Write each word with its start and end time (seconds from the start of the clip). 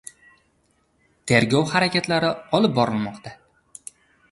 Tergov 1.33 1.75
harakatlari 1.75 2.33
olib 2.61 2.77
borilmoqda. 2.83 3.37